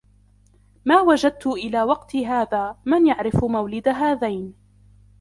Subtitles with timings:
[0.85, 4.53] مَا وَجَدْت إلَى وَقْتِي هَذَا مَنْ يَعْرِفُ مَوْلِدَ هَذَيْنِ